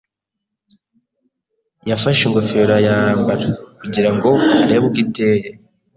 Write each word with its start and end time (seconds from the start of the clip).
Yafashe 1.89 2.21
ingofero 2.27 2.71
arayambara 2.73 3.47
kugira 3.79 4.09
ngo 4.15 4.29
arebe 4.63 4.85
uko 4.87 4.97
iteye. 5.05 5.47